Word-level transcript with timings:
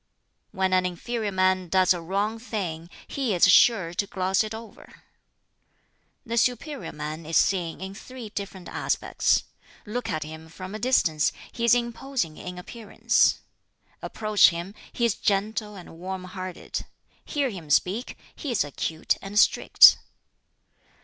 "When 0.49 0.73
an 0.73 0.83
inferior 0.83 1.31
man 1.31 1.67
does 1.69 1.93
a 1.93 2.01
wrong 2.01 2.39
thing, 2.39 2.89
he 3.07 3.35
is 3.35 3.47
sure 3.51 3.93
to 3.93 4.07
gloss 4.07 4.43
it 4.43 4.51
over. 4.55 5.03
"The 6.25 6.39
superior 6.39 6.91
man 6.91 7.23
is 7.23 7.37
seen 7.37 7.79
in 7.79 7.93
three 7.93 8.29
different 8.29 8.67
aspects: 8.67 9.43
look 9.85 10.09
at 10.09 10.23
him 10.23 10.49
from 10.49 10.73
a 10.73 10.79
distance, 10.79 11.31
he 11.51 11.65
is 11.65 11.75
imposing 11.75 12.37
in 12.37 12.57
appearance; 12.57 13.41
approach 14.01 14.47
him, 14.49 14.73
he 14.91 15.05
is 15.05 15.13
gentle 15.13 15.75
and 15.75 15.99
warm 15.99 16.23
hearted; 16.23 16.83
hear 17.23 17.51
him 17.51 17.69
speak, 17.69 18.17
he 18.35 18.49
is 18.49 18.63
acute 18.63 19.17
and 19.21 19.37
strict. 19.37 19.99